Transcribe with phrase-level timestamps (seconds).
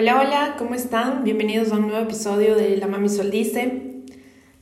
[0.00, 1.24] Hola, hola, ¿cómo están?
[1.24, 4.04] Bienvenidos a un nuevo episodio de La Mami Sol Dice.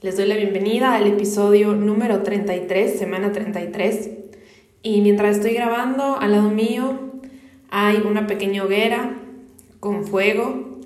[0.01, 4.13] Les doy la bienvenida al episodio número 33, semana 33.
[4.83, 6.99] Y mientras estoy grabando, al lado mío
[7.69, 9.19] hay una pequeña hoguera
[9.79, 10.81] con fuego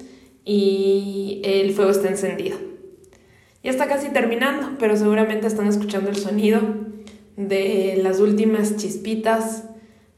[0.44, 2.58] y el fuego está encendido.
[3.62, 6.60] Ya está casi terminando, pero seguramente están escuchando el sonido
[7.36, 9.66] de las últimas chispitas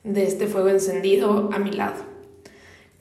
[0.05, 2.12] de este fuego encendido a mi lado.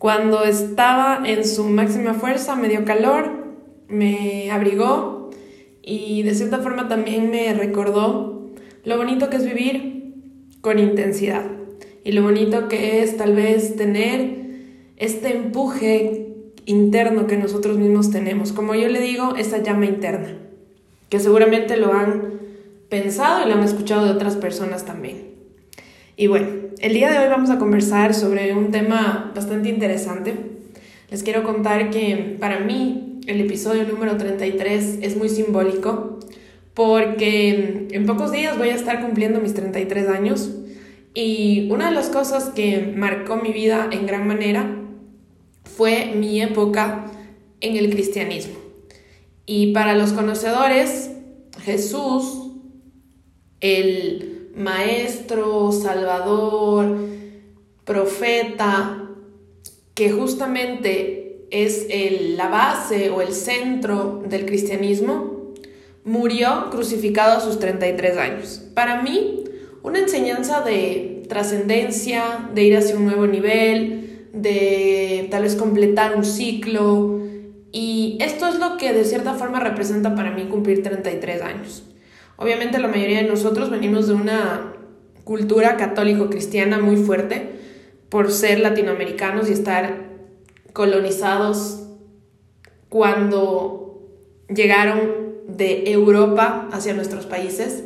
[0.02, 3.34] Cuando estaba en su máxima fuerza, me dio calor,
[3.88, 5.30] me abrigó
[5.84, 8.49] y de cierta forma también me recordó
[8.84, 10.16] lo bonito que es vivir
[10.62, 11.45] con intensidad
[12.03, 14.38] y lo bonito que es tal vez tener
[14.98, 16.34] este empuje
[16.65, 18.54] interno que nosotros mismos tenemos.
[18.54, 20.35] Como yo le digo, esa llama interna,
[21.09, 22.40] que seguramente lo han
[22.90, 25.35] pensado y lo han escuchado de otras personas también.
[26.18, 30.34] Y bueno, el día de hoy vamos a conversar sobre un tema bastante interesante.
[31.12, 36.20] Les quiero contar que para mí el episodio número 33 es muy simbólico
[36.74, 40.49] porque en pocos días voy a estar cumpliendo mis 33 años
[41.13, 44.76] y una de las cosas que marcó mi vida en gran manera
[45.63, 47.05] fue mi época
[47.59, 48.55] en el cristianismo.
[49.46, 51.12] Y para los conocedores,
[51.63, 52.54] Jesús,
[53.59, 56.98] el maestro, salvador,
[57.85, 59.10] profeta,
[59.93, 61.88] que justamente es
[62.38, 65.53] la base o el centro del cristianismo,
[66.03, 68.62] murió crucificado a sus 33 años.
[68.74, 69.44] Para mí,
[69.84, 76.24] una enseñanza de trascendencia, de ir hacia un nuevo nivel, de tal vez completar un
[76.24, 77.19] ciclo.
[77.72, 81.84] Y esto es lo que de cierta forma representa para mí cumplir 33 años.
[82.41, 84.73] Obviamente la mayoría de nosotros venimos de una
[85.23, 87.51] cultura católico-cristiana muy fuerte
[88.09, 90.09] por ser latinoamericanos y estar
[90.73, 91.84] colonizados
[92.89, 94.09] cuando
[94.50, 97.84] llegaron de Europa hacia nuestros países.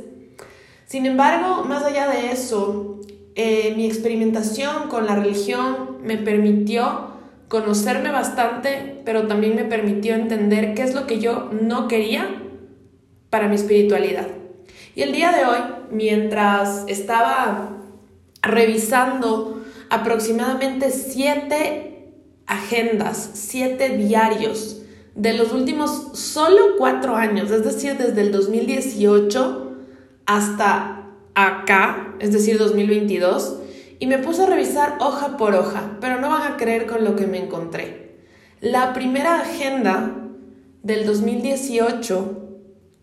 [0.85, 3.01] Sin embargo, más allá de eso,
[3.35, 7.09] eh, mi experimentación con la religión me permitió
[7.49, 12.41] conocerme bastante, pero también me permitió entender qué es lo que yo no quería
[13.29, 14.27] para mi espiritualidad.
[14.95, 15.59] Y el día de hoy,
[15.91, 17.71] mientras estaba
[18.41, 22.13] revisando aproximadamente siete
[22.47, 24.81] agendas, siete diarios
[25.13, 29.73] de los últimos solo cuatro años, es decir, desde el 2018
[30.25, 33.57] hasta acá, es decir, 2022,
[33.99, 37.17] y me puse a revisar hoja por hoja, pero no van a creer con lo
[37.17, 38.15] que me encontré.
[38.61, 40.15] La primera agenda
[40.83, 42.44] del 2018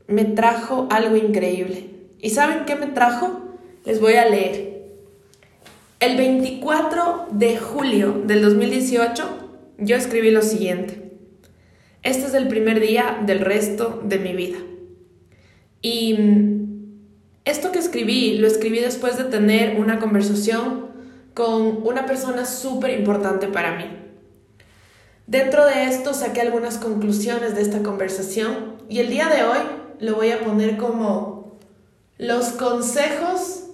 [0.06, 1.90] me trajo algo increíble.
[2.20, 3.40] ¿Y saben qué me trajo?
[3.84, 4.72] Les voy a leer.
[6.00, 9.24] El 24 de julio del 2018
[9.78, 11.12] yo escribí lo siguiente.
[12.02, 14.58] Este es el primer día del resto de mi vida.
[15.80, 16.16] Y
[17.44, 20.86] esto que escribí lo escribí después de tener una conversación
[21.34, 23.84] con una persona súper importante para mí.
[25.26, 29.58] Dentro de esto saqué algunas conclusiones de esta conversación y el día de hoy
[30.02, 31.58] lo voy a poner como
[32.18, 33.66] los consejos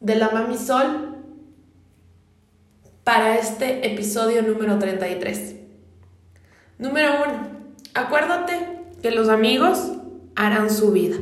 [0.00, 1.14] de la Mami Sol
[3.04, 5.56] para este episodio número 33.
[6.78, 7.34] Número 1.
[7.92, 9.92] Acuérdate que los amigos
[10.36, 11.18] harán su vida.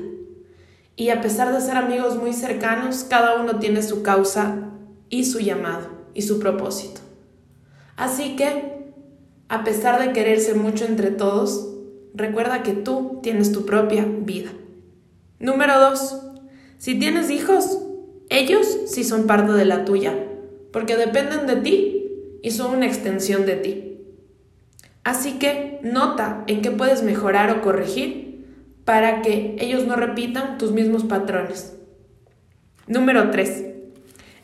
[0.94, 4.70] Y a pesar de ser amigos muy cercanos, cada uno tiene su causa
[5.10, 7.00] y su llamado y su propósito.
[7.96, 8.92] Así que,
[9.48, 11.73] a pesar de quererse mucho entre todos,
[12.14, 14.50] recuerda que tú tienes tu propia vida.
[15.38, 16.22] Número dos,
[16.78, 17.80] si tienes hijos,
[18.30, 20.14] ellos sí son parte de la tuya,
[20.72, 22.06] porque dependen de ti
[22.42, 23.98] y son una extensión de ti.
[25.02, 28.46] Así que nota en qué puedes mejorar o corregir
[28.84, 31.76] para que ellos no repitan tus mismos patrones.
[32.86, 33.64] Número 3.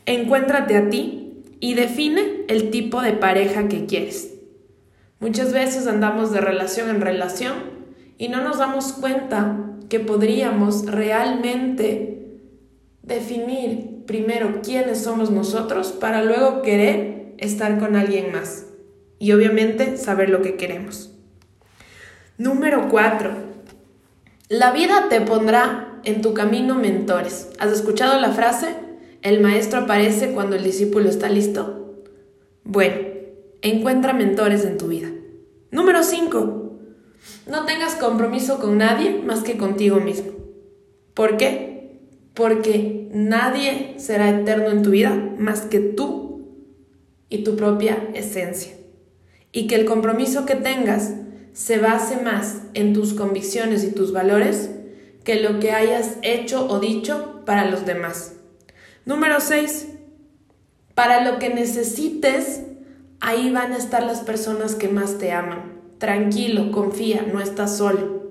[0.05, 4.33] Encuéntrate a ti y define el tipo de pareja que quieres.
[5.21, 7.53] Muchas veces andamos de relación en relación
[8.17, 12.39] y no nos damos cuenta que podríamos realmente
[13.03, 18.65] definir primero quiénes somos nosotros para luego querer estar con alguien más
[19.19, 21.11] y obviamente saber lo que queremos.
[22.39, 23.31] Número 4.
[24.49, 27.51] La vida te pondrá en tu camino mentores.
[27.59, 28.69] ¿Has escuchado la frase?
[29.21, 32.01] El maestro aparece cuando el discípulo está listo.
[32.63, 33.10] Bueno,
[33.61, 35.09] Encuentra mentores en tu vida.
[35.69, 36.79] Número 5.
[37.47, 40.31] No tengas compromiso con nadie más que contigo mismo.
[41.13, 41.99] ¿Por qué?
[42.33, 46.47] Porque nadie será eterno en tu vida más que tú
[47.29, 48.73] y tu propia esencia.
[49.53, 51.13] y que el compromiso que tengas
[51.53, 54.69] se base más en tus convicciones y tus valores
[55.25, 58.33] que lo que hayas hecho o dicho para los demás.
[59.05, 59.89] Número 6.
[60.95, 62.61] Para lo que necesites,
[63.21, 65.79] ahí van a estar las personas que más te aman.
[65.99, 68.23] Tranquilo, confía, no estás solo.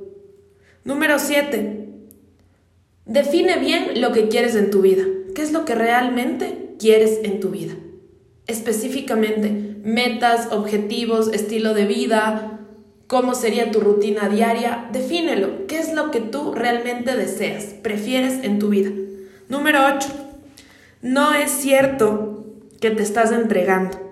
[0.85, 1.89] Número 7.
[3.07, 5.05] Define bien lo que quieres en tu vida.
[5.35, 7.75] ¿Qué es lo que realmente quieres en tu vida?
[8.47, 12.61] Específicamente, metas, objetivos, estilo de vida,
[13.07, 15.67] cómo sería tu rutina diaria, defínelo.
[15.69, 18.91] ¿Qué es lo que tú realmente deseas, prefieres en tu vida?
[19.49, 20.09] Número 8.
[21.03, 22.45] No es cierto
[22.81, 24.10] que te estás entregando.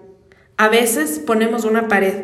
[0.59, 2.15] A veces ponemos una pared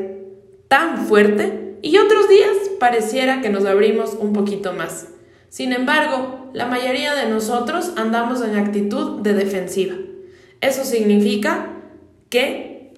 [0.66, 2.50] tan fuerte y otros días
[2.81, 5.06] pareciera que nos abrimos un poquito más.
[5.50, 9.94] Sin embargo, la mayoría de nosotros andamos en actitud de defensiva.
[10.60, 11.75] Eso significa
[12.28, 12.92] que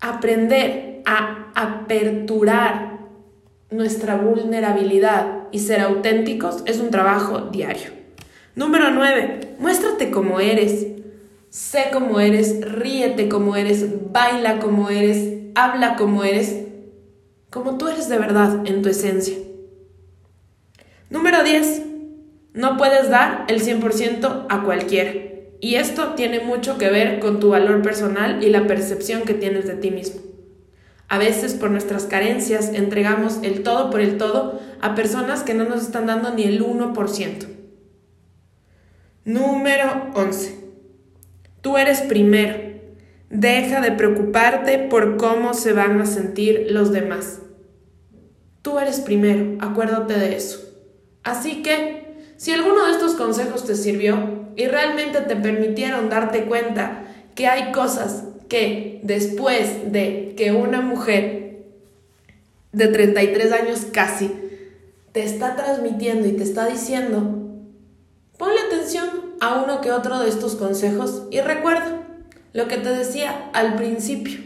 [0.00, 2.98] aprender a aperturar
[3.70, 7.90] nuestra vulnerabilidad y ser auténticos es un trabajo diario.
[8.54, 9.56] Número 9.
[9.58, 10.86] Muéstrate como eres.
[11.50, 16.64] Sé como eres, ríete como eres, baila como eres, habla como eres,
[17.50, 19.36] como tú eres de verdad en tu esencia.
[21.10, 21.82] Número 10.
[22.54, 25.12] No puedes dar el 100% a cualquiera.
[25.60, 29.66] Y esto tiene mucho que ver con tu valor personal y la percepción que tienes
[29.66, 30.20] de ti mismo.
[31.08, 35.64] A veces por nuestras carencias entregamos el todo por el todo a personas que no
[35.64, 37.48] nos están dando ni el 1%.
[39.24, 40.69] Número 11.
[41.60, 42.70] Tú eres primero.
[43.28, 47.40] Deja de preocuparte por cómo se van a sentir los demás.
[48.62, 50.60] Tú eres primero, acuérdate de eso.
[51.22, 57.04] Así que, si alguno de estos consejos te sirvió y realmente te permitieron darte cuenta
[57.34, 61.64] que hay cosas que después de que una mujer
[62.72, 64.32] de 33 años casi
[65.12, 67.20] te está transmitiendo y te está diciendo,
[68.36, 72.02] ponle atención a uno que otro de estos consejos y recuerda
[72.52, 74.38] lo que te decía al principio.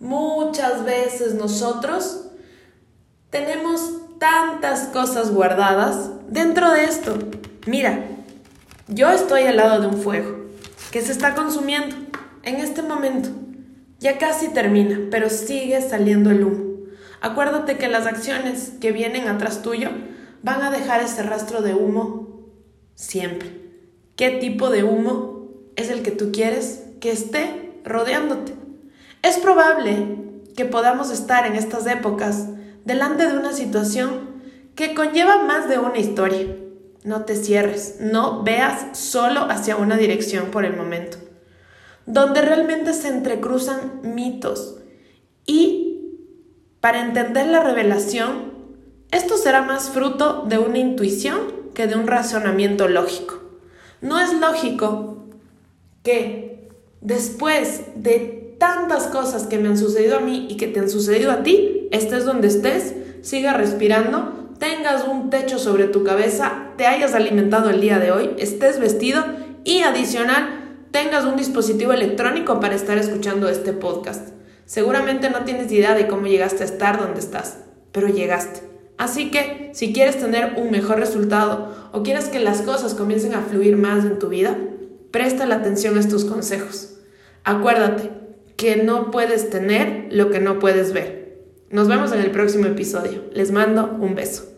[0.00, 2.26] Muchas veces nosotros
[3.30, 3.80] tenemos
[4.18, 7.18] tantas cosas guardadas dentro de esto.
[7.66, 8.04] Mira,
[8.88, 10.44] yo estoy al lado de un fuego
[10.90, 11.96] que se está consumiendo
[12.42, 13.30] en este momento.
[13.98, 16.64] Ya casi termina, pero sigue saliendo el humo.
[17.20, 19.88] Acuérdate que las acciones que vienen atrás tuyo
[20.42, 22.50] van a dejar ese rastro de humo
[22.94, 23.63] siempre.
[24.16, 28.54] ¿Qué tipo de humo es el que tú quieres que esté rodeándote?
[29.22, 30.18] Es probable
[30.56, 32.48] que podamos estar en estas épocas
[32.84, 34.42] delante de una situación
[34.74, 36.46] que conlleva más de una historia.
[37.02, 41.18] No te cierres, no veas solo hacia una dirección por el momento
[42.06, 44.76] donde realmente se entrecruzan mitos.
[45.46, 46.00] Y
[46.80, 48.52] para entender la revelación,
[49.10, 51.40] esto será más fruto de una intuición
[51.74, 53.43] que de un razonamiento lógico.
[54.04, 55.16] No es lógico
[56.02, 56.68] que
[57.00, 61.32] después de tantas cosas que me han sucedido a mí y que te han sucedido
[61.32, 62.92] a ti, estés donde estés,
[63.22, 68.32] sigas respirando, tengas un techo sobre tu cabeza, te hayas alimentado el día de hoy,
[68.36, 69.24] estés vestido
[69.64, 74.34] y adicional tengas un dispositivo electrónico para estar escuchando este podcast.
[74.66, 77.56] Seguramente no tienes idea de cómo llegaste a estar donde estás,
[77.90, 78.73] pero llegaste.
[78.96, 83.42] Así que, si quieres tener un mejor resultado o quieres que las cosas comiencen a
[83.42, 84.56] fluir más en tu vida,
[85.10, 86.94] presta la atención a estos consejos.
[87.42, 88.10] Acuérdate
[88.56, 91.42] que no puedes tener lo que no puedes ver.
[91.70, 93.24] Nos vemos en el próximo episodio.
[93.32, 94.53] Les mando un beso.